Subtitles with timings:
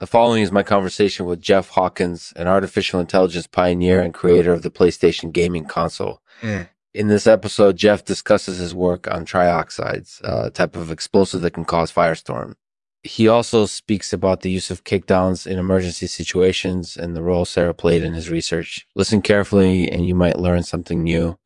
[0.00, 4.62] The following is my conversation with Jeff Hawkins, an artificial intelligence pioneer and creator of
[4.62, 6.22] the PlayStation gaming console.
[6.40, 6.70] Mm.
[6.94, 11.66] In this episode, Jeff discusses his work on trioxides, a type of explosive that can
[11.66, 12.54] cause firestorm.
[13.02, 17.74] He also speaks about the use of kickdowns in emergency situations and the role Sarah
[17.74, 18.86] played in his research.
[18.94, 21.38] Listen carefully and you might learn something new.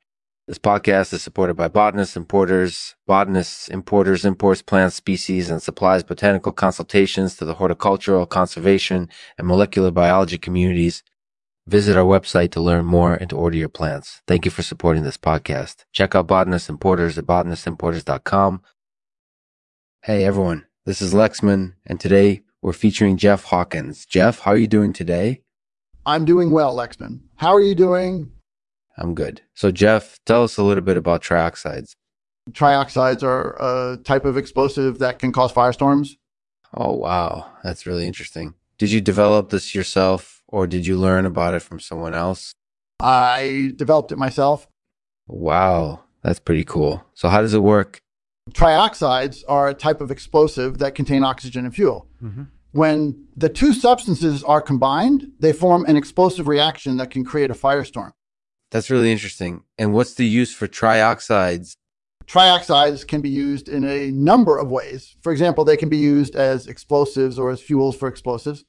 [0.47, 2.97] This podcast is supported by botanists, importers.
[3.07, 9.09] Botanists, importers, imports plants, species, and supplies botanical consultations to the horticultural, conservation,
[9.39, 11.03] and molecular biology communities.
[11.67, 14.21] Visit our website to learn more and to order your plants.
[14.27, 15.87] Thank you for supporting this podcast.
[15.93, 18.61] Check out Botanist Importers at botanistimporters.com.
[20.03, 24.05] Hey everyone, this is Lexman, and today we're featuring Jeff Hawkins.
[24.05, 25.41] Jeff, how are you doing today?
[26.05, 27.21] I'm doing well, Lexman.
[27.37, 28.31] How are you doing?
[28.97, 29.43] I'm good.
[29.55, 31.93] So, Jeff, tell us a little bit about trioxides.
[32.51, 36.17] Trioxides are a type of explosive that can cause firestorms.
[36.73, 37.51] Oh, wow.
[37.63, 38.55] That's really interesting.
[38.79, 42.53] Did you develop this yourself or did you learn about it from someone else?
[43.01, 44.69] I developed it myself.
[45.27, 46.01] Wow.
[46.23, 47.05] That's pretty cool.
[47.15, 47.99] So, how does it work?
[48.53, 52.09] Trioxides are a type of explosive that contain oxygen and fuel.
[52.23, 52.45] Mm-hmm.
[52.73, 57.55] When the two substances are combined, they form an explosive reaction that can create a
[57.55, 58.11] firestorm.
[58.75, 59.63] That's really interesting.
[59.79, 61.77] And what's the use for trioxides?
[62.27, 65.15] Trioxides can be used in a number of ways.
[65.23, 68.65] For example, they can be used as explosives or as fuels for explosives.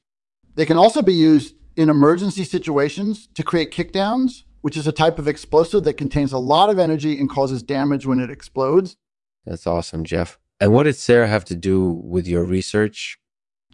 [0.53, 5.17] They can also be used in emergency situations to create kickdowns, which is a type
[5.17, 8.97] of explosive that contains a lot of energy and causes damage when it explodes.
[9.44, 10.38] That's awesome, Jeff.
[10.59, 13.17] And what did Sarah have to do with your research?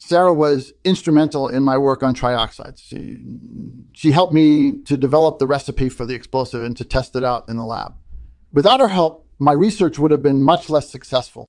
[0.04, 2.82] Sarah was instrumental in my work on trioxides.
[2.84, 3.20] She,
[3.94, 7.48] she helped me to develop the recipe for the explosive and to test it out
[7.48, 7.94] in the lab.
[8.52, 11.46] Without her help, my research would have been much less successful.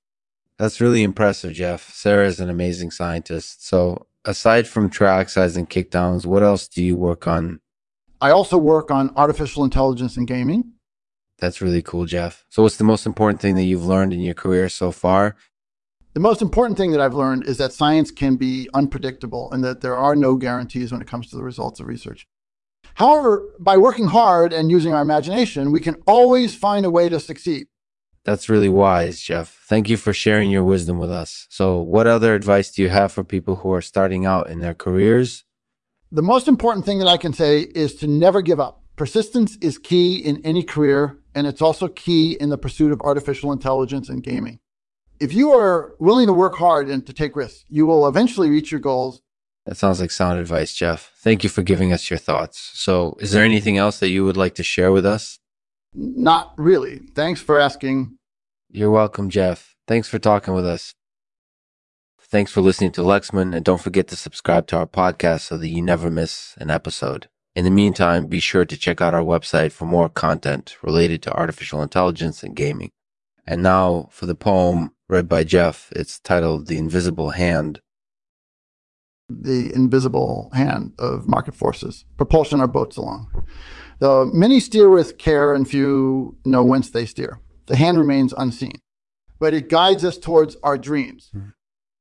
[0.59, 1.91] That's really impressive, Jeff.
[1.93, 3.67] Sarah is an amazing scientist.
[3.67, 7.59] So, aside from trioxides and kickdowns, what else do you work on?
[8.21, 10.73] I also work on artificial intelligence and gaming.
[11.39, 12.45] That's really cool, Jeff.
[12.49, 15.35] So, what's the most important thing that you've learned in your career so far?
[16.13, 19.81] The most important thing that I've learned is that science can be unpredictable and that
[19.81, 22.27] there are no guarantees when it comes to the results of research.
[22.95, 27.19] However, by working hard and using our imagination, we can always find a way to
[27.19, 27.65] succeed.
[28.25, 29.59] That's really wise, Jeff.
[29.67, 31.47] Thank you for sharing your wisdom with us.
[31.49, 34.75] So, what other advice do you have for people who are starting out in their
[34.75, 35.43] careers?
[36.11, 38.83] The most important thing that I can say is to never give up.
[38.95, 43.51] Persistence is key in any career, and it's also key in the pursuit of artificial
[43.51, 44.59] intelligence and gaming.
[45.19, 48.71] If you are willing to work hard and to take risks, you will eventually reach
[48.71, 49.21] your goals.
[49.65, 51.13] That sounds like sound advice, Jeff.
[51.17, 52.71] Thank you for giving us your thoughts.
[52.73, 55.39] So, is there anything else that you would like to share with us?
[55.93, 56.97] Not really.
[57.15, 58.17] Thanks for asking.
[58.69, 59.75] You're welcome, Jeff.
[59.87, 60.93] Thanks for talking with us.
[62.19, 65.69] Thanks for listening to Lexman, and don't forget to subscribe to our podcast so that
[65.69, 67.29] you never miss an episode.
[67.55, 71.33] In the meantime, be sure to check out our website for more content related to
[71.33, 72.89] artificial intelligence and gaming.
[73.45, 75.91] And now for the poem read by Jeff.
[75.95, 77.81] It's titled The Invisible Hand.
[79.29, 83.45] The invisible hand of market forces propulsion our boats along.
[83.99, 87.39] The many steer with care and few know whence they steer.
[87.67, 88.81] The hand remains unseen,
[89.39, 91.29] but it guides us towards our dreams.
[91.31, 91.49] Hmm.